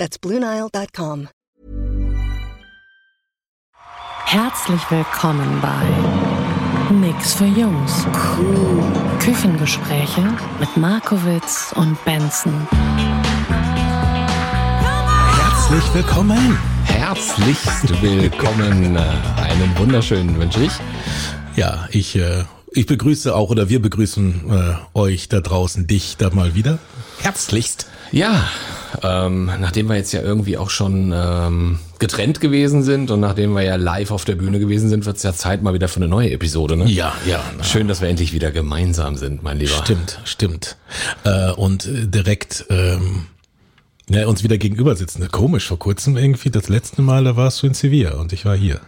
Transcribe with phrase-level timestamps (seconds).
[0.00, 1.28] That's BlueNile.com.
[4.24, 8.06] Herzlich willkommen bei Nix für Jungs.
[9.18, 10.22] Küchengespräche
[10.58, 12.66] mit Markowitz und Benson.
[15.36, 16.58] Herzlich willkommen.
[16.86, 18.96] Herzlichst willkommen.
[18.96, 20.72] Einen wunderschönen wünsche ich.
[21.56, 26.30] Ja, ich, äh, ich begrüße auch oder wir begrüßen äh, euch da draußen, dich da
[26.30, 26.78] mal wieder.
[27.18, 27.86] Herzlichst.
[28.12, 28.48] Ja,
[29.02, 33.62] ähm, nachdem wir jetzt ja irgendwie auch schon ähm, getrennt gewesen sind und nachdem wir
[33.62, 36.08] ja live auf der Bühne gewesen sind, wird es ja Zeit mal wieder für eine
[36.08, 36.76] neue Episode.
[36.76, 36.86] Ne?
[36.86, 37.42] Ja, ja.
[37.62, 39.82] Schön, dass wir endlich wieder gemeinsam sind, mein Lieber.
[39.84, 40.76] Stimmt, stimmt.
[41.24, 43.26] Äh, und äh, direkt ähm,
[44.08, 45.26] ja, uns wieder gegenüber sitzen.
[45.30, 48.56] Komisch, vor kurzem irgendwie, das letzte Mal, da warst du in Sevilla und ich war
[48.56, 48.80] hier.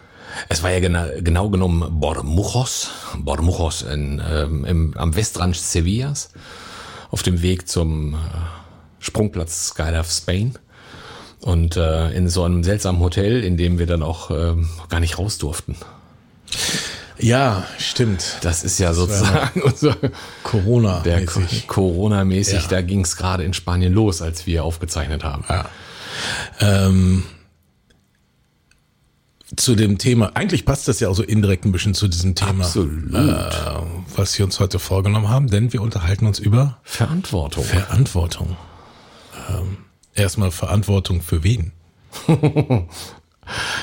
[0.48, 6.30] Es war ja genau, genau genommen Bormujos, Bormujos in, ähm, im, am Westrand Sevillas,
[7.10, 8.16] auf dem Weg zum äh,
[9.02, 10.54] Sprungplatz Skydive Spain.
[11.40, 15.18] Und äh, in so einem seltsamen Hotel, in dem wir dann auch ähm, gar nicht
[15.18, 15.74] raus durften.
[17.18, 18.38] Ja, stimmt.
[18.42, 19.96] Das ist ja sozusagen unser
[20.44, 21.00] Corona.
[21.00, 21.26] der
[21.66, 22.68] Corona-mäßig, Ja.
[22.68, 25.44] da ging es gerade in Spanien los, als wir aufgezeichnet haben.
[25.48, 25.66] Ja.
[26.60, 27.24] Ähm,
[29.56, 32.64] zu dem Thema, eigentlich passt das ja auch so indirekt ein bisschen zu diesem Thema,
[32.64, 33.12] Absolut.
[33.14, 33.50] Äh,
[34.16, 37.64] was wir uns heute vorgenommen haben, denn wir unterhalten uns über Verantwortung.
[37.64, 38.56] Verantwortung.
[39.50, 39.78] Ähm,
[40.14, 41.72] erstmal Verantwortung für wen?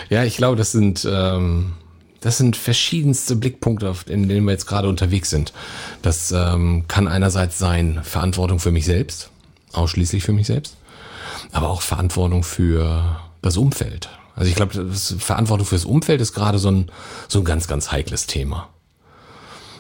[0.09, 1.73] Ja, ich glaube, das sind, ähm,
[2.21, 5.53] das sind verschiedenste Blickpunkte, in denen wir jetzt gerade unterwegs sind.
[6.02, 9.30] Das ähm, kann einerseits sein Verantwortung für mich selbst,
[9.73, 10.77] ausschließlich für mich selbst,
[11.52, 14.09] aber auch Verantwortung für das Umfeld.
[14.36, 16.91] Also ich glaube, das Verantwortung fürs Umfeld ist gerade so ein,
[17.27, 18.70] so ein ganz, ganz heikles Thema.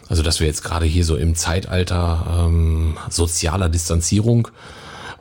[0.09, 4.49] Also dass wir jetzt gerade hier so im Zeitalter ähm, sozialer Distanzierung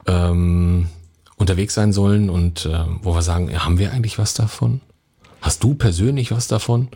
[0.09, 0.89] ähm,
[1.37, 4.81] unterwegs sein sollen und äh, wo wir sagen, haben wir eigentlich was davon?
[5.41, 6.89] Hast du persönlich was davon,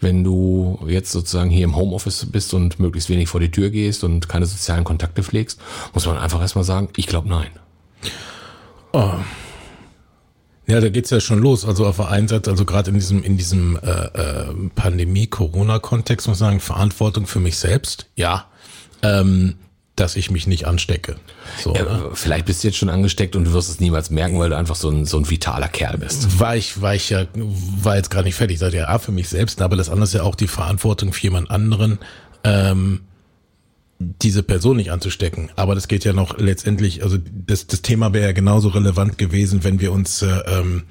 [0.00, 4.02] wenn du jetzt sozusagen hier im Homeoffice bist und möglichst wenig vor die Tür gehst
[4.02, 5.60] und keine sozialen Kontakte pflegst?
[5.94, 7.50] Muss man einfach erstmal sagen, ich glaube nein.
[10.66, 11.64] Ja, da geht's ja schon los.
[11.64, 16.36] Also auf der einen Seite, also gerade in diesem, in diesem äh, äh, Pandemie-Corona-Kontext muss
[16.36, 18.46] ich sagen, Verantwortung für mich selbst, ja,
[19.02, 19.54] ähm,
[20.00, 21.16] dass ich mich nicht anstecke.
[21.62, 22.10] So, Ja, ne?
[22.14, 24.76] vielleicht bist du jetzt schon angesteckt und du wirst es niemals merken, weil du einfach
[24.76, 26.38] so ein, so ein vitaler Kerl bist.
[26.38, 28.54] war ich, war ich ja, war jetzt gar nicht fertig.
[28.54, 31.12] Ich sagte ja, A, für mich selbst, aber das andere ist ja auch die Verantwortung
[31.12, 31.98] für jemand anderen,
[32.44, 33.00] ähm,
[33.98, 35.50] diese Person nicht anzustecken.
[35.56, 39.64] Aber das geht ja noch letztendlich, also das, das Thema wäre ja genauso relevant gewesen,
[39.64, 40.84] wenn wir uns, äh, ähm,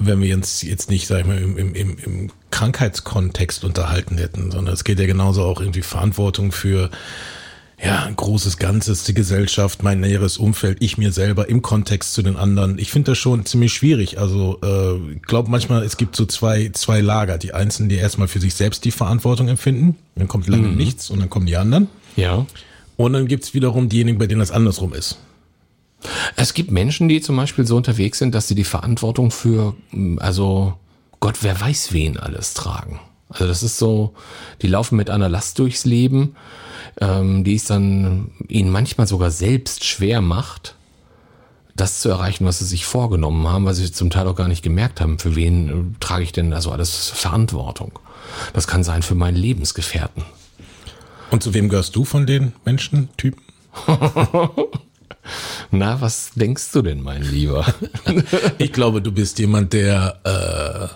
[0.00, 4.50] wenn wir uns jetzt nicht, sag ich mal, im, im, im, im Krankheitskontext unterhalten hätten,
[4.50, 6.90] sondern es geht ja genauso auch irgendwie Verantwortung für
[7.82, 12.22] ja, ein großes Ganzes, die Gesellschaft, mein näheres Umfeld, ich mir selber im Kontext zu
[12.22, 12.78] den anderen.
[12.78, 14.18] Ich finde das schon ziemlich schwierig.
[14.18, 17.38] Also äh, ich glaube manchmal, es gibt so zwei, zwei Lager.
[17.38, 21.20] Die Einzelnen, die erstmal für sich selbst die Verantwortung empfinden, dann kommt lange nichts und
[21.20, 21.88] dann kommen die anderen.
[22.16, 22.46] Ja.
[22.96, 25.18] Und dann gibt's wiederum diejenigen, bei denen das andersrum ist.
[26.34, 30.18] Es gibt Menschen, die zum Beispiel so unterwegs sind, dass sie die Verantwortung für, mm,
[30.18, 30.74] also
[31.20, 33.00] Gott, wer weiß wen alles tragen.
[33.28, 34.14] Also das ist so,
[34.62, 36.34] die laufen mit einer Last durchs Leben,
[37.00, 40.74] ähm, die es dann ihnen manchmal sogar selbst schwer macht,
[41.76, 44.62] das zu erreichen, was sie sich vorgenommen haben, weil sie zum Teil auch gar nicht
[44.62, 47.98] gemerkt haben, für wen äh, trage ich denn also alles Verantwortung.
[48.52, 50.24] Das kann sein für meinen Lebensgefährten.
[51.30, 53.42] Und zu wem gehörst du von den Menschentypen?
[55.70, 57.66] Na, was denkst du denn, mein Lieber?
[58.58, 60.88] Ich glaube, du bist jemand, der, äh,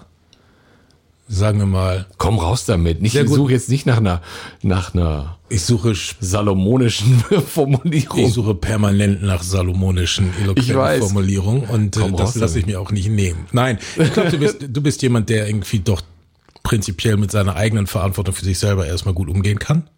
[1.35, 3.01] sagen wir mal, Komm raus damit.
[3.03, 4.21] Nicht, ich suche jetzt nicht nach einer,
[4.63, 8.19] nach einer ich suche sch- salomonischen Formulierung.
[8.19, 11.01] Ich suche permanent nach salomonischen, eloquenten.
[11.03, 13.47] Formulierungen und äh, Komm das lasse ich mir auch nicht nehmen.
[13.53, 16.01] Nein, ich glaube, du bist, du bist jemand, der irgendwie doch
[16.63, 19.89] prinzipiell mit seiner eigenen Verantwortung für sich selber erstmal gut umgehen kann.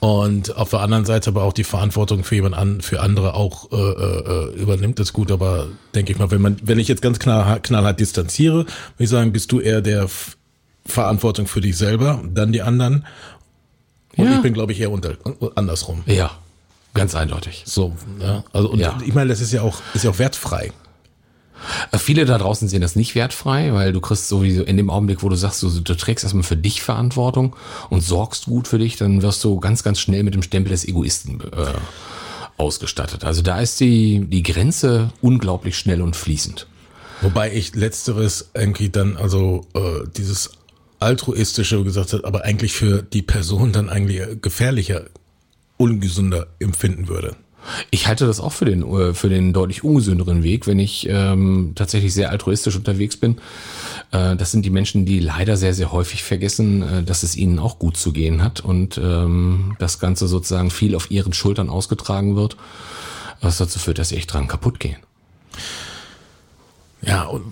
[0.00, 3.72] Und auf der anderen Seite aber auch die Verantwortung für jemand an, für andere auch
[3.72, 7.00] äh, äh, übernimmt, das ist gut, aber denke ich mal, wenn man, wenn ich jetzt
[7.00, 8.68] ganz knallhart, knallhart distanziere, würde
[8.98, 10.06] ich sagen, bist du eher der
[10.86, 13.06] Verantwortung für dich selber, dann die anderen.
[14.16, 14.36] Und Ja.
[14.36, 15.14] ich bin, glaube ich, eher unter,
[15.56, 16.02] andersrum.
[16.06, 16.30] Ja,
[16.94, 17.62] ganz eindeutig.
[17.66, 18.44] So, ja.
[18.52, 18.98] Also und Ja.
[19.04, 20.72] ich meine, das ist ja auch ist ja auch wertfrei.
[21.92, 25.22] Äh, Viele da draußen sehen das nicht wertfrei, weil du kriegst sowieso in dem Augenblick,
[25.22, 27.56] wo du sagst, du, du trägst erstmal für dich Verantwortung
[27.88, 30.84] und sorgst gut für dich, dann wirst du ganz, ganz schnell mit dem Stempel des
[30.86, 31.72] Egoisten äh,
[32.56, 33.24] ausgestattet.
[33.24, 36.66] Also da ist die, die Grenze unglaublich schnell und fließend.
[37.22, 40.50] Wobei ich letzteres irgendwie dann, also äh, dieses
[41.04, 45.04] altruistische gesagt hat, aber eigentlich für die Person dann eigentlich gefährlicher,
[45.76, 47.36] ungesünder empfinden würde.
[47.90, 51.72] Ich halte das auch für den, äh, für den deutlich ungesünderen Weg, wenn ich ähm,
[51.74, 53.38] tatsächlich sehr altruistisch unterwegs bin.
[54.12, 57.58] Äh, das sind die Menschen, die leider sehr, sehr häufig vergessen, äh, dass es ihnen
[57.58, 62.36] auch gut zu gehen hat und ähm, das Ganze sozusagen viel auf ihren Schultern ausgetragen
[62.36, 62.56] wird,
[63.40, 64.98] was dazu führt, dass sie echt dran kaputt gehen.
[67.06, 67.44] Ja, und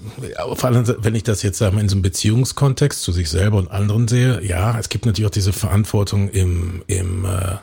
[0.62, 3.70] anderen Seite, wenn ich das jetzt sagen in so einem Beziehungskontext zu sich selber und
[3.70, 7.56] anderen sehe, ja, es gibt natürlich auch diese Verantwortung im, im äh,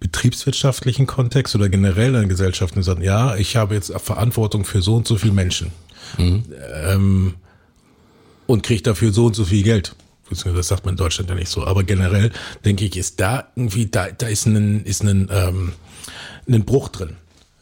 [0.00, 4.96] betriebswirtschaftlichen Kontext oder generell in Gesellschaften, die sagen, ja, ich habe jetzt Verantwortung für so
[4.96, 5.70] und so viele Menschen
[6.18, 7.34] ähm,
[8.46, 9.94] und kriege dafür so und so viel Geld.
[10.28, 12.32] Das sagt man in Deutschland ja nicht so, aber generell
[12.64, 15.72] denke ich, ist da irgendwie, da, da ist ein, ist ein, ähm,
[16.48, 17.16] ein Bruch drin.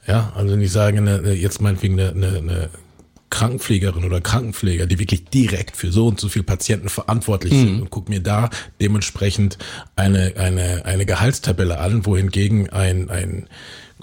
[0.06, 2.70] Ja, also wenn ich sage, eine, jetzt meinetwegen eine, eine, eine
[3.34, 7.90] Krankenpflegerin oder Krankenpfleger, die wirklich direkt für so und so viele Patienten verantwortlich sind und
[7.90, 8.48] guck mir da
[8.80, 9.58] dementsprechend
[9.96, 13.48] eine, eine, eine Gehaltstabelle an, wohingegen ein, ein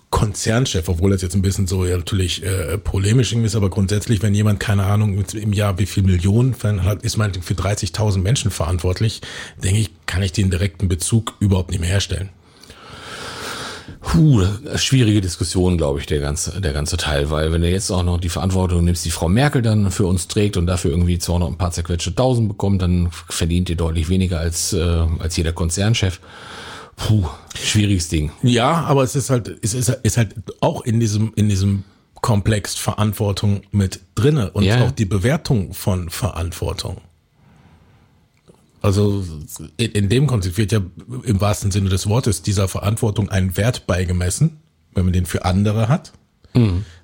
[0.10, 4.36] Konzernchef, obwohl das jetzt ein bisschen so ja natürlich äh, polemisch ist, aber grundsätzlich, wenn
[4.36, 9.22] jemand, keine Ahnung, im Jahr wie viel Millionen hat, ist man für 30.000 Menschen verantwortlich,
[9.64, 12.30] denke ich, kann ich den direkten Bezug überhaupt nicht mehr herstellen.
[14.12, 14.44] Puh,
[14.76, 18.20] schwierige Diskussion, glaube ich, der ganze, der ganze Teil, weil wenn du jetzt auch noch
[18.20, 21.58] die Verantwortung nimmst, die Frau Merkel dann für uns trägt und dafür irgendwie 200 ein
[21.58, 26.20] paar zerquetschte Tausend bekommt, dann verdient ihr deutlich weniger als, äh, als jeder Konzernchef.
[26.98, 27.26] Puh,
[27.56, 28.32] schwieriges Ding.
[28.44, 31.86] Ja, aber es ist halt, es ist, ist halt auch in diesem, in diesem
[32.20, 34.84] Komplex Verantwortung mit drinne und Ja.
[34.84, 36.98] auch die Bewertung von Verantwortung.
[38.82, 39.24] Also
[39.78, 40.82] in, dem Kontext wird ja
[41.24, 44.58] im wahrsten Sinne des Wortes dieser Verantwortung ein Wert beigemessen,
[44.94, 46.14] wenn man den für andere hat,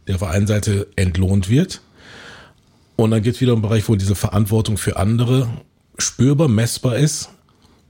[0.08, 1.82] der auf der einen Seite entlohnt wird.
[2.96, 5.48] Und dann geht es wieder im Bereich, wo diese Verantwortung für andere
[6.00, 7.30] spürbar, messbar ist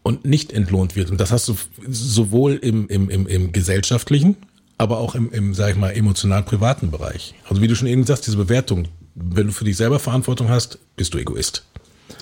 [0.03, 1.09] und nicht entlohnt wird.
[1.09, 1.55] Und das hast du
[1.89, 4.35] sowohl im, im, im, im gesellschaftlichen,
[4.77, 7.35] aber auch im, im, sag ich mal, emotional-privaten Bereich.
[7.49, 10.77] Also wie du schon eben sagst, diese Bewertung, wenn du für dich selber Verantwortung hast,
[10.97, 11.65] bist du Egoist.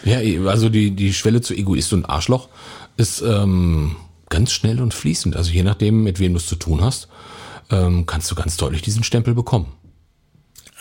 [0.04, 2.50] Ja, also die, die Schwelle zu Egoist und Arschloch
[2.98, 3.96] ist ähm,
[4.30, 5.36] ganz schnell und fließend.
[5.36, 7.08] Also je nachdem, mit wem du es zu tun hast,
[7.72, 9.68] ähm, kannst du ganz deutlich diesen Stempel bekommen.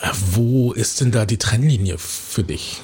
[0.01, 2.81] Äh, Wo ist denn da die Trennlinie für dich?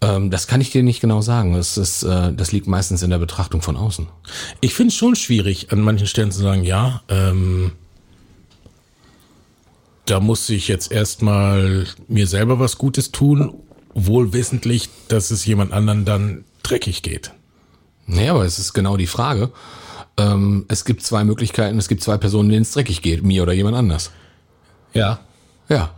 [0.00, 1.54] Ähm, das kann ich dir nicht genau sagen.
[1.54, 4.08] Das, ist, äh, das liegt meistens in der Betrachtung von außen.
[4.60, 7.72] Ich finde es schon schwierig, an manchen Stellen zu sagen, ja, ähm,
[10.04, 13.54] da muss ich jetzt erstmal mir selber was Gutes tun,
[13.96, 17.32] wohl wissentlich, dass es jemand anderen dann dreckig geht.
[18.06, 19.50] Naja, aber es ist genau die Frage.
[20.18, 23.54] Ähm, es gibt zwei Möglichkeiten, es gibt zwei Personen, denen es dreckig geht, mir oder
[23.54, 24.12] jemand anders.
[24.92, 25.20] Ja.
[25.68, 25.94] Ja.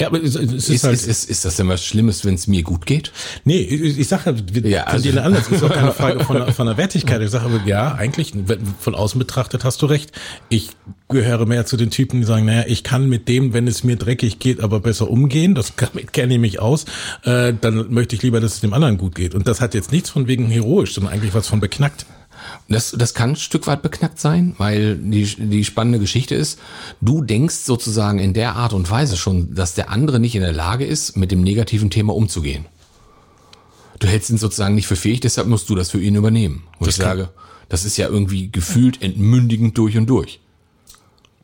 [0.00, 0.94] Ja, aber es, es ist, Ist, halt.
[0.94, 3.12] ist, ist, ist das denn was Schlimmes, wenn es mir gut geht?
[3.44, 5.46] nee, ich, ich sage wir Ja, also- also, anders.
[5.46, 7.22] Es ist auch keine Frage von, der- von der Wertigkeit.
[7.22, 8.32] Ich sage aber, ja, eigentlich,
[8.80, 10.10] von außen betrachtet hast du recht.
[10.48, 10.70] Ich
[11.08, 13.96] gehöre mehr zu den Typen, die sagen, naja, ich kann mit dem, wenn es mir
[13.96, 15.54] dreckig geht, aber besser umgehen.
[15.54, 16.86] Das damit kenne ich mich aus.
[17.22, 19.34] Äh, dann möchte ich lieber, dass es dem anderen gut geht.
[19.34, 22.04] Und das hat jetzt nichts von wegen heroisch, sondern eigentlich was von beknackt.
[22.68, 26.58] Das, das kann ein Stück weit beknackt sein, weil die, die spannende Geschichte ist,
[27.00, 30.52] du denkst sozusagen in der Art und Weise schon, dass der andere nicht in der
[30.52, 32.66] Lage ist, mit dem negativen Thema umzugehen.
[33.98, 36.64] Du hältst ihn sozusagen nicht für fähig, deshalb musst du das für ihn übernehmen.
[36.78, 37.30] Und ich sage,
[37.68, 40.40] das ist ja irgendwie gefühlt entmündigend durch und durch.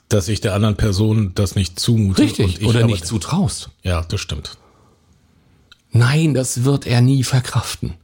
[0.08, 2.24] Dass ich der anderen Person das nicht zumute.
[2.24, 3.70] ich Oder nicht zutraust.
[3.82, 4.58] Ja, das stimmt.
[5.92, 7.94] Nein, das wird er nie verkraften.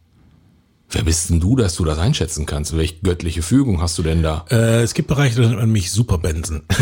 [0.91, 2.77] Wer bist denn du, dass du das einschätzen kannst?
[2.77, 4.45] Welche göttliche Fügung hast du denn da?
[4.51, 6.63] Äh, es gibt Bereiche, da nennt man mich Superbenson.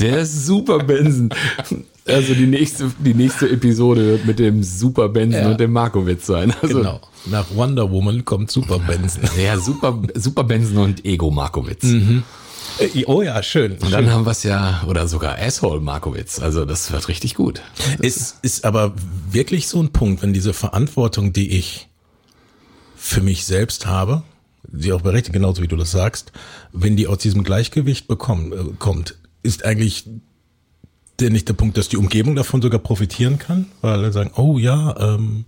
[0.00, 1.30] Der Super Benson.
[2.06, 5.50] Also die nächste, die nächste Episode wird mit dem Super Benson Ja.
[5.50, 6.52] und dem Markowitz sein.
[6.62, 7.00] Also Genau.
[7.26, 9.22] Nach Wonder Woman kommt Superbenson.
[9.40, 11.84] Ja, Super, Super Benson und Ego Markowitz.
[11.84, 12.22] Äh,
[13.06, 13.72] oh ja, schön.
[13.78, 16.40] Und dann haben wir es ja, oder sogar Asshole Markowitz.
[16.40, 17.62] Also das wird richtig gut.
[18.00, 18.94] Es ist aber
[19.30, 21.88] wirklich so ein Punkt, wenn diese Verantwortung, die ich
[22.96, 24.22] für mich selbst habe,
[24.68, 26.32] die auch berechtigt, genauso wie du das sagst,
[26.72, 30.06] wenn die aus diesem Gleichgewicht bekommen, äh, kommt, ist eigentlich
[31.20, 34.58] der nicht der Punkt, dass die Umgebung davon sogar profitieren kann, weil alle sagen, oh
[34.58, 35.44] ja, ähm,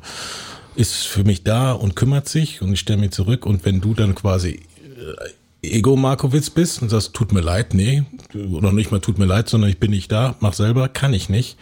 [0.77, 3.95] ist für mich da und kümmert sich und ich stelle mich zurück und wenn du
[3.95, 5.31] dann quasi äh,
[5.73, 8.05] Ego Markowitz bist und sagst, tut mir leid, nee,
[8.53, 11.29] oder nicht mal tut mir leid, sondern ich bin nicht da, mach selber, kann ich
[11.29, 11.57] nicht,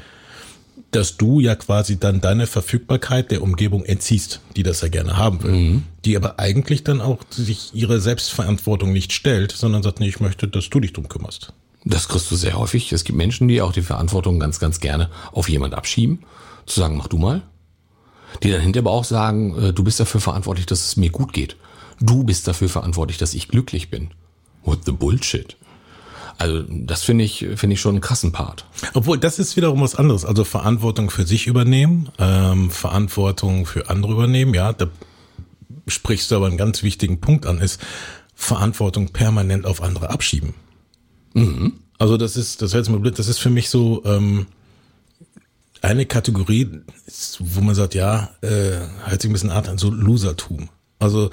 [0.90, 5.42] dass du ja quasi dann deine Verfügbarkeit der Umgebung entziehst, die das ja gerne haben
[5.42, 5.82] will, mhm.
[6.04, 10.48] die aber eigentlich dann auch sich ihre Selbstverantwortung nicht stellt, sondern sagt, nee, ich möchte,
[10.48, 11.52] dass du dich drum kümmerst.
[11.84, 12.92] Das kriegst du sehr häufig.
[12.92, 16.20] Es gibt Menschen, die auch die Verantwortung ganz, ganz gerne auf jemand abschieben,
[16.66, 17.42] zu sagen, mach du mal.
[18.42, 21.32] Die dann hinterher aber auch sagen, äh, du bist dafür verantwortlich, dass es mir gut
[21.32, 21.56] geht.
[22.02, 24.10] Du bist dafür verantwortlich, dass ich glücklich bin.
[24.64, 25.56] What the bullshit?
[26.38, 28.64] Also das finde ich finde ich schon einen krassen Part.
[28.94, 30.24] Obwohl das ist wiederum was anderes.
[30.24, 34.52] Also Verantwortung für sich übernehmen, ähm, Verantwortung für andere übernehmen.
[34.54, 34.88] Ja, da
[35.86, 37.80] sprichst du aber einen ganz wichtigen Punkt an, ist
[38.34, 40.54] Verantwortung permanent auf andere abschieben.
[41.34, 41.74] Mhm.
[41.98, 43.18] Also das ist das jetzt mal blöd.
[43.20, 44.46] Das ist für mich so ähm,
[45.80, 46.68] eine Kategorie,
[47.38, 50.68] wo man sagt, ja, äh, hört sich ein bisschen Art an, so Losertum.
[50.98, 51.30] Also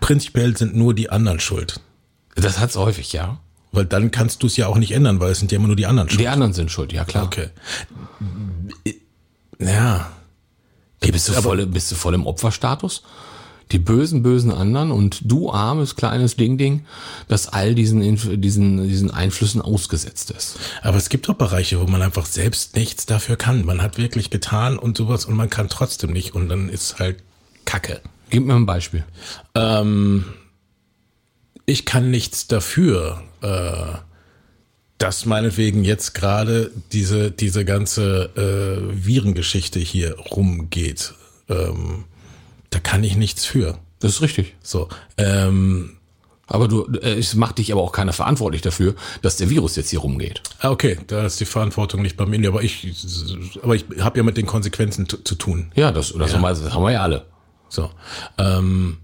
[0.00, 1.80] prinzipiell sind nur die anderen schuld.
[2.34, 3.38] Das hat's häufig, ja.
[3.72, 5.76] Weil dann kannst du es ja auch nicht ändern, weil es sind ja immer nur
[5.76, 6.20] die anderen schuld.
[6.20, 7.24] Die anderen sind schuld, ja klar.
[7.24, 7.50] Okay.
[9.58, 10.10] Ja.
[11.02, 13.02] Hey, bist du voll, bist du voll im Opferstatus?
[13.72, 16.84] Die bösen, bösen anderen und du armes, kleines Ding-Ding,
[17.28, 18.00] das all diesen,
[18.40, 20.58] diesen, diesen Einflüssen ausgesetzt ist.
[20.82, 23.64] Aber es gibt auch Bereiche, wo man einfach selbst nichts dafür kann.
[23.64, 27.22] Man hat wirklich getan und sowas und man kann trotzdem nicht und dann ist halt
[27.64, 28.00] Kacke.
[28.30, 29.04] Gib mir ein Beispiel.
[29.54, 30.24] Ähm,
[31.66, 33.98] ich kann nichts dafür, äh,
[34.98, 41.14] dass meinetwegen jetzt gerade diese, diese ganze äh, Virengeschichte hier rumgeht.
[41.48, 42.04] Ähm,
[42.70, 43.78] da kann ich nichts für.
[43.98, 44.54] Das ist richtig.
[44.62, 44.88] So.
[45.16, 45.96] Ähm,
[46.46, 49.90] aber du, äh, es macht dich aber auch keiner verantwortlich dafür, dass der Virus jetzt
[49.90, 50.42] hier rumgeht.
[50.58, 52.48] Ah, okay, da ist die Verantwortung nicht bei mir.
[52.48, 52.92] Aber ich,
[53.62, 55.70] aber ich habe ja mit den Konsequenzen zu tun.
[55.76, 56.36] Ja, das, das, ja.
[56.36, 57.26] Haben, wir, das haben wir ja alle.
[57.70, 57.90] So.
[58.38, 58.98] Ähm,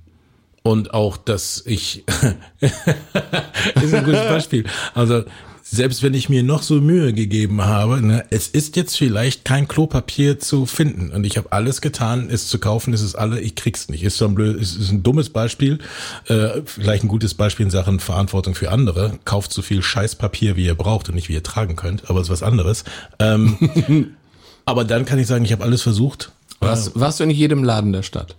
[0.62, 2.04] und auch, dass ich
[2.61, 4.64] ist ein gutes Beispiel.
[4.94, 5.25] Also
[5.68, 9.66] selbst wenn ich mir noch so Mühe gegeben habe, ne, es ist jetzt vielleicht kein
[9.66, 13.56] Klopapier zu finden und ich habe alles getan, es zu kaufen, es ist alle, ich
[13.56, 14.04] krieg's nicht.
[14.04, 15.78] Ist so ein blöd, ist, ist ein dummes Beispiel,
[16.26, 19.18] äh, vielleicht ein gutes Beispiel in Sachen Verantwortung für andere.
[19.25, 22.28] Kauft so viel Scheißpapier, wie ihr braucht und nicht wie ihr tragen könnt, aber es
[22.28, 22.85] ist was anderes.
[23.18, 24.14] Ähm,
[24.64, 26.30] aber dann kann ich sagen, ich habe alles versucht.
[26.61, 28.37] Was, warst du in jedem Laden der Stadt?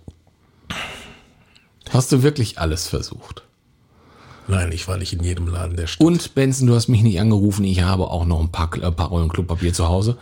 [1.90, 3.42] Hast du wirklich alles versucht?
[4.46, 6.06] Nein, ich war nicht in jedem Laden der Stadt.
[6.06, 7.64] Und Benson, du hast mich nicht angerufen.
[7.64, 10.16] Ich habe auch noch ein paar, ein paar Rollen Klopapier zu Hause.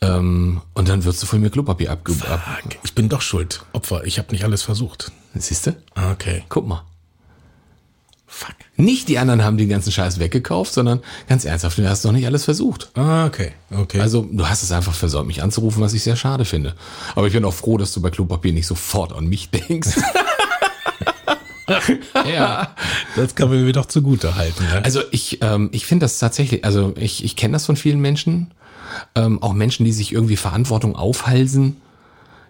[0.00, 2.26] Ähm, und dann wirst du von mir Klopapier abgegeben.
[2.26, 2.42] Ab
[2.82, 3.64] ich bin doch schuld.
[3.72, 4.04] Opfer.
[4.04, 5.12] Ich habe nicht alles versucht.
[5.34, 5.76] Siehst du?
[5.94, 6.44] Okay.
[6.48, 6.84] Guck mal.
[8.34, 8.54] Fuck.
[8.76, 12.24] Nicht die anderen haben den ganzen Scheiß weggekauft, sondern ganz ernsthaft, du hast doch nicht
[12.26, 12.90] alles versucht.
[12.94, 14.00] Ah, okay, okay.
[14.00, 16.74] Also du hast es einfach versäumt, mich anzurufen, was ich sehr schade finde.
[17.14, 19.90] Aber ich bin auch froh, dass du bei Klopapier nicht sofort an mich denkst.
[22.26, 22.74] ja,
[23.16, 24.64] das kann man mir doch zugute halten.
[24.64, 24.82] Ne?
[24.82, 28.50] Also ich, ähm, ich finde das tatsächlich, also ich, ich kenne das von vielen Menschen,
[29.14, 31.76] ähm, auch Menschen, die sich irgendwie Verantwortung aufhalsen,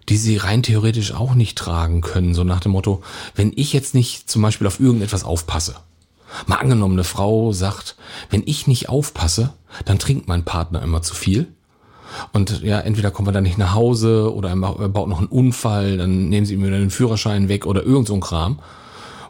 [0.09, 2.35] die sie rein theoretisch auch nicht tragen können.
[2.35, 3.03] So nach dem Motto,
[3.35, 5.77] wenn ich jetzt nicht zum Beispiel auf irgendetwas aufpasse,
[6.47, 7.97] mal angenommen, eine Frau sagt,
[8.31, 9.53] wenn ich nicht aufpasse,
[9.85, 11.49] dann trinkt mein Partner immer zu viel.
[12.33, 15.97] Und ja, entweder kommt er dann nicht nach Hause oder er baut noch einen Unfall,
[15.97, 18.59] dann nehmen sie ihm wieder den Führerschein weg oder irgend so ein Kram.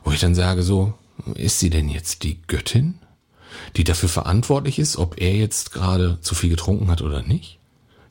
[0.05, 0.95] Wo ich dann sage so,
[1.35, 2.95] ist sie denn jetzt die Göttin,
[3.77, 7.59] die dafür verantwortlich ist, ob er jetzt gerade zu viel getrunken hat oder nicht?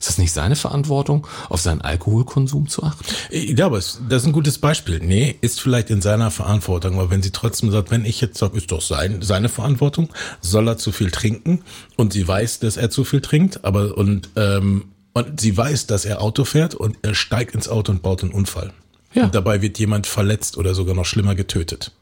[0.02, 3.04] Ist das nicht seine Verantwortung, auf seinen Alkoholkonsum zu achten?
[3.30, 4.98] Ja, aber das ist ein gutes Beispiel.
[4.98, 8.56] Nee, ist vielleicht in seiner Verantwortung, weil wenn sie trotzdem sagt, wenn ich jetzt sage,
[8.56, 10.08] ist doch sein, seine Verantwortung,
[10.40, 11.62] soll er zu viel trinken
[11.94, 16.04] und sie weiß, dass er zu viel trinkt, aber und, ähm, und sie weiß, dass
[16.04, 18.72] er Auto fährt und er steigt ins Auto und baut einen Unfall.
[19.14, 19.26] Ja.
[19.26, 21.92] Und dabei wird jemand verletzt oder sogar noch schlimmer getötet.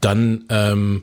[0.00, 1.02] Dann ähm,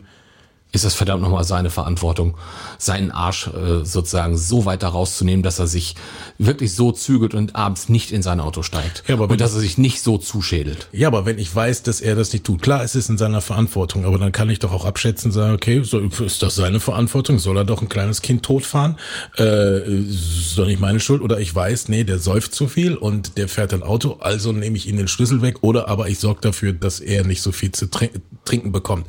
[0.71, 2.35] ist es verdammt nochmal seine Verantwortung,
[2.77, 5.95] seinen Arsch äh, sozusagen so weit da rauszunehmen, dass er sich
[6.38, 9.03] wirklich so zügelt und abends nicht in sein Auto steigt.
[9.07, 10.88] Ja, aber und dass er sich nicht so zuschädelt.
[10.91, 13.41] Ja, aber wenn ich weiß, dass er das nicht tut, klar, es ist in seiner
[13.41, 17.39] Verantwortung, aber dann kann ich doch auch abschätzen, sagen, okay, so, ist das seine Verantwortung?
[17.39, 18.97] Soll er doch ein kleines Kind totfahren?
[19.38, 21.21] Äh, ist doch nicht meine Schuld.
[21.21, 24.77] Oder ich weiß, nee, der säuft zu viel und der fährt ein Auto, also nehme
[24.77, 25.57] ich ihm den Schlüssel weg.
[25.61, 27.89] Oder aber ich sorge dafür, dass er nicht so viel zu
[28.45, 29.07] trinken bekommt.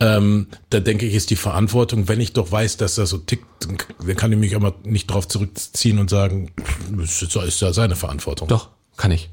[0.00, 3.18] Ähm, da denke denke ich, ist die Verantwortung, wenn ich doch weiß, dass er so
[3.18, 6.50] tickt, dann kann ich mich aber nicht darauf zurückziehen und sagen,
[6.90, 8.48] das ist ja seine Verantwortung.
[8.48, 9.30] Doch, kann ich.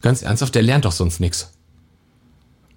[0.00, 1.52] Ganz ernsthaft, der lernt doch sonst nichts.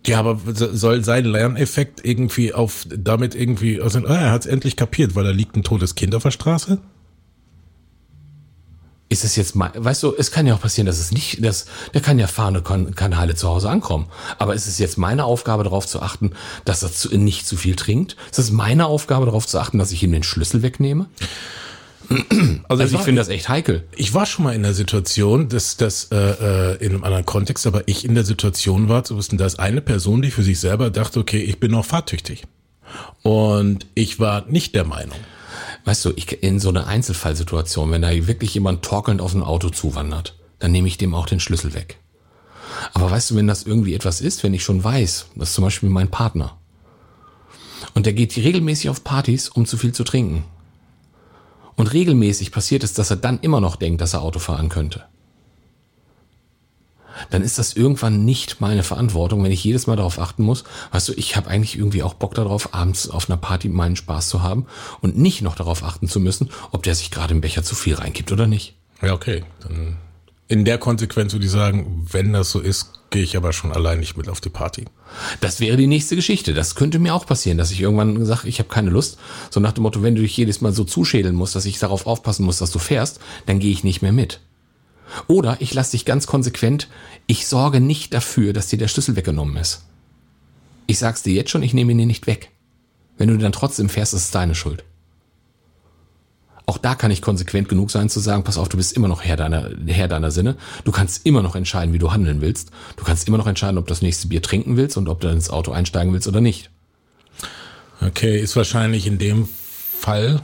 [0.07, 4.75] Ja, aber soll sein Lerneffekt irgendwie auf damit irgendwie, also, ah, er hat es endlich
[4.75, 6.79] kapiert, weil da liegt ein totes Kind auf der Straße?
[9.13, 11.65] Ist es jetzt mal, weißt du, es kann ja auch passieren, dass es nicht, dass,
[11.93, 14.08] der kann ja fahren und kann, kann heile zu Hause ankommen.
[14.39, 16.32] Aber ist es jetzt meine Aufgabe, darauf zu achten,
[16.65, 18.15] dass er zu, nicht zu viel trinkt?
[18.32, 21.05] Ist es meine Aufgabe, darauf zu achten, dass ich ihm den Schlüssel wegnehme?
[22.67, 23.84] Also, ich war- finde das echt heikel.
[23.96, 27.67] Ich war schon mal in der Situation, dass das äh, äh, in einem anderen Kontext,
[27.67, 30.89] aber ich in der Situation war zu wissen, dass eine Person, die für sich selber
[30.89, 32.46] dachte, okay, ich bin noch fahrtüchtig.
[33.22, 35.17] Und ich war nicht der Meinung.
[35.85, 39.69] Weißt du, ich, in so einer Einzelfallsituation, wenn da wirklich jemand torkelnd auf ein Auto
[39.69, 41.99] zuwandert, dann nehme ich dem auch den Schlüssel weg.
[42.93, 45.65] Aber weißt du, wenn das irgendwie etwas ist, wenn ich schon weiß, das ist zum
[45.65, 46.57] Beispiel mein Partner,
[47.95, 50.45] und der geht regelmäßig auf Partys, um zu viel zu trinken,
[51.75, 55.03] und regelmäßig passiert es, dass er dann immer noch denkt, dass er Auto fahren könnte,
[57.29, 60.63] dann ist das irgendwann nicht meine Verantwortung, wenn ich jedes Mal darauf achten muss.
[60.91, 64.29] Weißt du, ich habe eigentlich irgendwie auch Bock darauf, abends auf einer Party meinen Spaß
[64.29, 64.65] zu haben
[65.01, 67.96] und nicht noch darauf achten zu müssen, ob der sich gerade im Becher zu viel
[67.96, 68.75] reinkippt oder nicht.
[69.01, 69.43] Ja, okay.
[69.62, 69.98] Dann
[70.48, 74.00] in der Konsequenz würde ich sagen, wenn das so ist, gehe ich aber schon allein
[74.00, 74.86] nicht mit auf die Party.
[75.39, 76.53] Das wäre die nächste Geschichte.
[76.53, 79.17] Das könnte mir auch passieren, dass ich irgendwann sage, ich habe keine Lust.
[79.50, 82.08] So nach dem Motto, wenn du dich jedes Mal so zuschädeln musst, dass ich darauf
[82.08, 84.41] aufpassen muss, dass du fährst, dann gehe ich nicht mehr mit.
[85.27, 86.88] Oder ich lasse dich ganz konsequent,
[87.27, 89.86] ich sorge nicht dafür, dass dir der Schlüssel weggenommen ist.
[90.88, 92.50] Ich sag's dir jetzt schon, ich nehme ihn dir nicht weg.
[93.17, 94.83] Wenn du dann trotzdem fährst, ist es deine Schuld.
[96.65, 99.22] Auch da kann ich konsequent genug sein zu sagen, pass auf, du bist immer noch
[99.22, 100.55] Herr deiner, Herr deiner Sinne.
[100.86, 102.72] Du kannst immer noch entscheiden, wie du handeln willst.
[102.95, 105.27] Du kannst immer noch entscheiden, ob du das nächste Bier trinken willst und ob du
[105.27, 106.69] ins Auto einsteigen willst oder nicht.
[108.01, 110.41] Okay, ist wahrscheinlich in dem Fall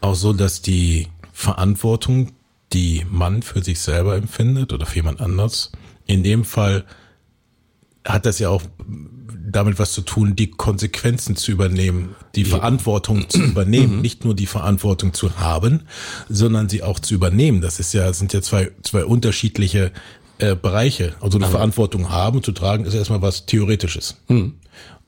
[0.00, 2.32] auch so, dass die Verantwortung,
[2.72, 5.72] die man für sich selber empfindet oder für jemand anders,
[6.06, 6.84] in dem Fall
[8.04, 8.62] hat das ja auch
[9.52, 14.46] damit was zu tun, die Konsequenzen zu übernehmen, die Verantwortung zu übernehmen, nicht nur die
[14.46, 15.82] Verantwortung zu haben,
[16.28, 17.60] sondern sie auch zu übernehmen.
[17.60, 19.92] Das ist ja, sind ja zwei, zwei unterschiedliche
[20.38, 21.14] äh, Bereiche.
[21.20, 24.16] Also eine Verantwortung haben, zu tragen, ist erstmal was Theoretisches.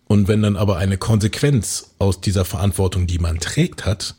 [0.08, 4.16] Und wenn dann aber eine Konsequenz aus dieser Verantwortung, die man trägt, hat,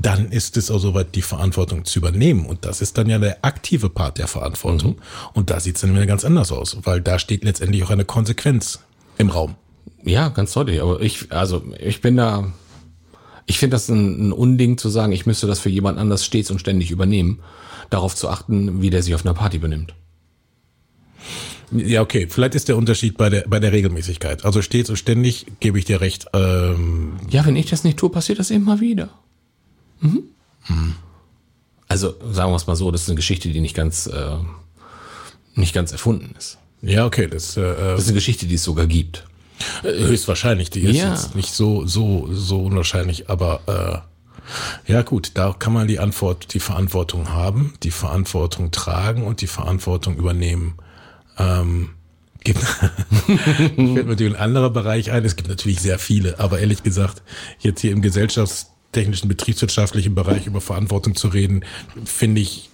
[0.00, 2.46] dann ist es auch soweit, die Verantwortung zu übernehmen.
[2.46, 4.96] Und das ist dann ja der aktive Part der Verantwortung.
[5.34, 8.04] Und da sieht es dann wieder ganz anders aus, weil da steht letztendlich auch eine
[8.04, 8.80] Konsequenz
[9.18, 9.56] im Raum.
[10.02, 10.80] Ja, ganz deutlich.
[10.80, 12.52] Aber ich, also ich bin da,
[13.46, 16.50] ich finde das ein, ein Unding zu sagen, ich müsste das für jemand anders stets
[16.50, 17.40] und ständig übernehmen,
[17.90, 19.94] darauf zu achten, wie der sich auf einer Party benimmt.
[21.72, 22.26] Ja, okay.
[22.28, 24.44] Vielleicht ist der Unterschied bei der, bei der Regelmäßigkeit.
[24.44, 26.26] Also stets und ständig gebe ich dir recht.
[26.32, 29.10] Ähm, Ja, wenn ich das nicht tue, passiert das immer wieder.
[30.00, 30.94] Mhm.
[31.88, 34.36] Also sagen wir es mal so, das ist eine Geschichte, die nicht ganz, äh,
[35.54, 36.58] nicht ganz erfunden ist.
[36.82, 37.26] ja, okay.
[37.28, 39.26] Das äh, Das ist eine Geschichte, die es sogar gibt.
[39.82, 40.70] äh, höchstwahrscheinlich.
[40.70, 41.10] Die ist Ja.
[41.10, 44.04] jetzt nicht so, so, so unwahrscheinlich, aber
[44.86, 49.40] äh, ja gut, da kann man die Antwort, die Verantwortung haben, die Verantwortung tragen und
[49.42, 50.74] die Verantwortung übernehmen.
[51.38, 51.90] Ähm,
[52.42, 52.58] gibt,
[53.26, 55.24] fällt mir natürlich ein anderer Bereich ein.
[55.24, 57.22] Es gibt natürlich sehr viele, aber ehrlich gesagt,
[57.58, 58.00] jetzt hier im
[58.92, 61.64] gesellschaftstechnischen, betriebswirtschaftlichen Bereich über Verantwortung zu reden,
[62.04, 62.70] finde ich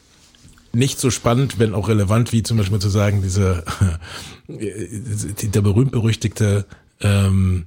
[0.72, 3.64] nicht so spannend, wenn auch relevant, wie zum Beispiel zu sagen, diese,
[4.48, 6.66] die- der berühmt-berüchtigte
[7.00, 7.66] ähm,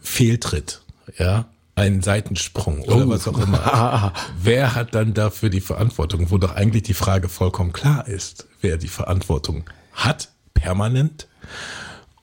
[0.00, 0.82] Fehltritt,
[1.18, 4.12] ja, ein Seitensprung oder was auch immer.
[4.42, 8.78] wer hat dann dafür die Verantwortung, wo doch eigentlich die Frage vollkommen klar ist, wer
[8.78, 11.26] die Verantwortung hat, permanent,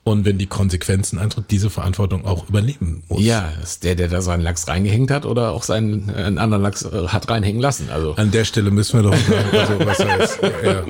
[0.04, 3.22] und wenn die Konsequenzen eintritt, diese Verantwortung auch übernehmen muss.
[3.22, 6.62] Ja, ist der, der da seinen Lachs reingehängt hat oder auch seinen äh, einen anderen
[6.62, 7.88] Lachs äh, hat reinhängen lassen.
[7.90, 10.84] Also An der Stelle müssen wir doch also was heißt, ja.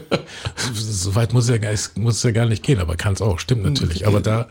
[0.74, 3.20] so weit muss es ja, gar nicht- muss ja gar nicht gehen, aber kann es
[3.22, 4.06] auch, stimmt natürlich.
[4.06, 4.46] Aber da,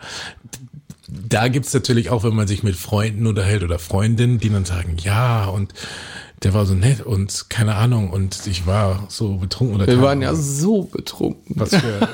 [1.08, 4.98] da gibt's natürlich auch, wenn man sich mit Freunden unterhält oder Freundinnen, die dann sagen,
[5.00, 5.74] ja, und
[6.44, 10.22] der war so nett und keine Ahnung, und ich war so betrunken oder wir waren
[10.22, 11.56] ja so betrunken.
[11.58, 12.08] was für,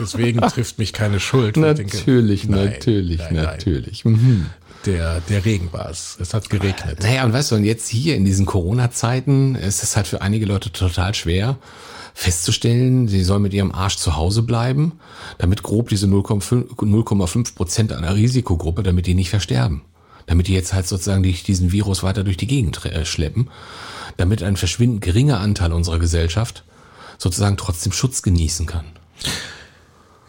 [0.00, 1.56] deswegen trifft mich keine Schuld.
[1.56, 3.44] Und ich denke, Natürlich, nein, natürlich, nein, nein.
[3.44, 4.04] natürlich.
[4.04, 4.46] Mhm.
[4.86, 6.16] Der, der Regen war es.
[6.20, 7.02] Es hat geregnet.
[7.02, 10.46] Naja, und weißt du, und jetzt hier in diesen Corona-Zeiten ist es halt für einige
[10.46, 11.58] Leute total schwer
[12.14, 14.92] festzustellen, sie sollen mit ihrem Arsch zu Hause bleiben,
[15.36, 19.82] damit grob diese 0,5 0,5 Prozent einer Risikogruppe, damit die nicht versterben.
[20.26, 23.48] Damit die jetzt halt sozusagen die, diesen Virus weiter durch die Gegend äh, schleppen,
[24.16, 26.64] damit ein verschwindend geringer Anteil unserer Gesellschaft
[27.18, 28.84] sozusagen trotzdem Schutz genießen kann.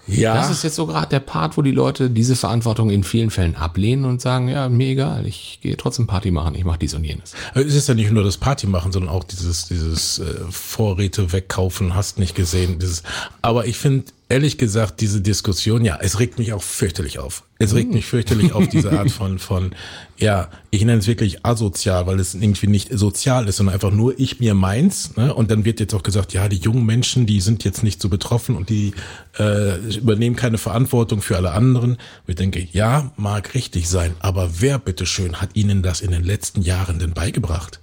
[0.07, 0.35] Ja.
[0.35, 3.55] Das ist jetzt so gerade der Part, wo die Leute diese Verantwortung in vielen Fällen
[3.55, 7.03] ablehnen und sagen, ja, mir egal, ich gehe trotzdem Party machen, ich mache dies und
[7.03, 7.33] jenes.
[7.53, 11.93] Es ist ja nicht nur das Party machen, sondern auch dieses, dieses äh, Vorräte wegkaufen,
[11.93, 12.79] hast nicht gesehen.
[12.79, 13.03] Dieses,
[13.41, 17.43] aber ich finde, ehrlich gesagt, diese Diskussion, ja, es regt mich auch fürchterlich auf.
[17.59, 19.71] Es regt mich fürchterlich auf diese Art von, von,
[20.17, 24.19] ja, ich nenne es wirklich asozial, weil es irgendwie nicht sozial ist, sondern einfach nur
[24.19, 25.15] ich mir meins.
[25.15, 25.33] Ne?
[25.33, 28.09] Und dann wird jetzt auch gesagt, ja, die jungen Menschen, die sind jetzt nicht so
[28.09, 28.93] betroffen und die
[29.39, 31.91] äh, übernehmen keine Verantwortung für alle anderen.
[31.91, 36.23] Und ich denke, ja, mag richtig sein, aber wer bitteschön hat ihnen das in den
[36.23, 37.79] letzten Jahren denn beigebracht?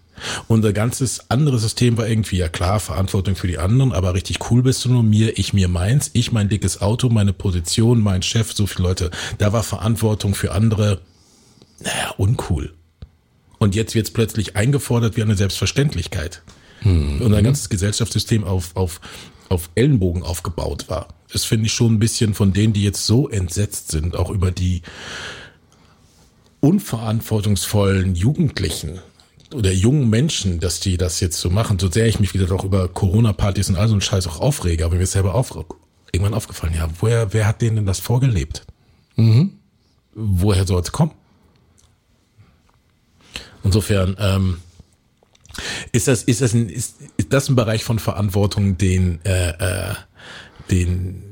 [0.48, 4.62] Unser ganzes andere System war irgendwie, ja klar, Verantwortung für die anderen, aber richtig cool
[4.62, 8.52] bist du nur mir, ich mir meins, ich mein dickes Auto, meine Position, mein Chef,
[8.52, 9.10] so viele Leute.
[9.38, 11.00] Da war Verantwortung für andere,
[11.80, 12.72] naja, uncool.
[13.58, 16.42] Und jetzt wird's plötzlich eingefordert wie eine Selbstverständlichkeit.
[16.82, 17.20] Mhm.
[17.20, 19.00] Unser ganzes Gesellschaftssystem auf, auf,
[19.48, 21.08] auf Ellenbogen aufgebaut war.
[21.32, 24.50] Das finde ich schon ein bisschen von denen, die jetzt so entsetzt sind, auch über
[24.50, 24.82] die
[26.60, 29.00] unverantwortungsvollen Jugendlichen,
[29.54, 32.64] oder jungen Menschen, dass die das jetzt so machen, so sehr ich mich wieder doch
[32.64, 35.56] über Corona-Partys und all so einen Scheiß auch aufrege, aber mir ist selber auf,
[36.12, 38.66] irgendwann aufgefallen, ja, woher, wer hat denen denn das vorgelebt?
[39.16, 39.52] Mhm.
[40.14, 41.12] Woher soll es kommen?
[43.62, 44.58] Insofern, ähm,
[45.92, 49.50] ist das, ist das ein, ist, ist das ein Bereich von Verantwortung, den, äh,
[49.90, 49.94] äh,
[50.70, 51.22] den,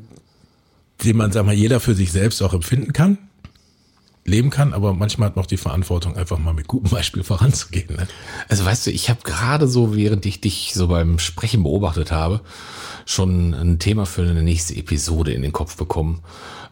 [1.02, 3.18] den man, sag mal, jeder für sich selbst auch empfinden kann?
[4.24, 7.96] Leben kann, aber manchmal hat man auch die Verantwortung, einfach mal mit gutem Beispiel voranzugehen.
[7.96, 8.06] Ne?
[8.48, 12.40] Also weißt du, ich habe gerade so, während ich dich so beim Sprechen beobachtet habe,
[13.04, 16.22] schon ein Thema für eine nächste Episode in den Kopf bekommen.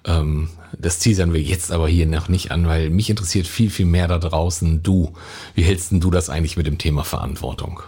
[0.04, 3.86] Ähm, das teasern wir jetzt aber hier noch nicht an, weil mich interessiert viel, viel
[3.86, 5.12] mehr da draußen du.
[5.54, 7.80] Wie hältst denn du das eigentlich mit dem Thema Verantwortung?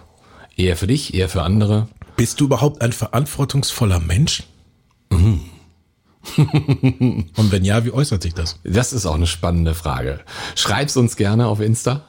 [0.57, 1.88] Eher für dich, eher für andere?
[2.16, 4.42] Bist du überhaupt ein verantwortungsvoller Mensch?
[5.11, 5.40] Mhm.
[6.37, 8.58] Und wenn ja, wie äußert sich das?
[8.64, 10.20] Das ist auch eine spannende Frage.
[10.54, 12.04] Schreib's uns gerne auf Insta.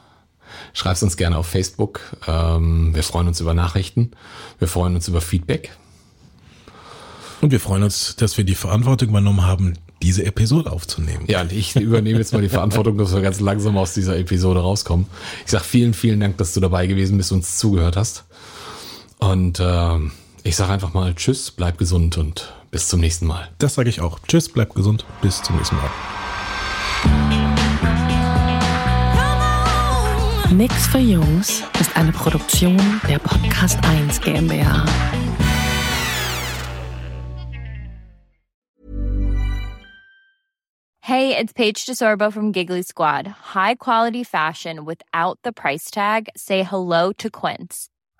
[0.73, 2.01] Schreib's uns gerne auf Facebook.
[2.27, 4.11] Ähm, wir freuen uns über Nachrichten.
[4.59, 5.71] Wir freuen uns über Feedback.
[7.41, 11.25] Und wir freuen uns, dass wir die Verantwortung übernommen haben, diese Episode aufzunehmen.
[11.27, 14.59] Ja, und ich übernehme jetzt mal die Verantwortung, dass wir ganz langsam aus dieser Episode
[14.59, 15.07] rauskommen.
[15.45, 18.25] Ich sag vielen, vielen Dank, dass du dabei gewesen bist, uns zugehört hast.
[19.19, 19.99] Und äh,
[20.43, 23.49] ich sage einfach mal Tschüss, bleib gesund und bis zum nächsten Mal.
[23.59, 24.19] Das sage ich auch.
[24.27, 25.05] Tschüss, bleib gesund.
[25.21, 25.89] Bis zum nächsten Mal.
[30.51, 32.77] Nix für Jungs ist eine Produktion
[33.07, 34.85] der Podcast 1 GmbH.
[40.99, 43.27] Hey, it's Paige DeSorbo from Giggly Squad.
[43.53, 46.29] High quality fashion without the price tag.
[46.35, 47.89] Say hello to Quince.